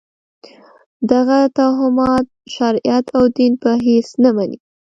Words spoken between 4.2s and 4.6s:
نه مني.